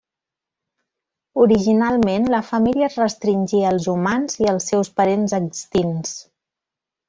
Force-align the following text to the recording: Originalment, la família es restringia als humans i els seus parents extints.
Originalment, 1.43 2.25
la 2.37 2.41
família 2.49 2.89
es 2.89 2.97
restringia 3.03 3.69
als 3.75 3.87
humans 3.95 4.41
i 4.47 4.51
els 4.57 4.69
seus 4.73 4.93
parents 5.03 5.41
extints. 5.43 6.19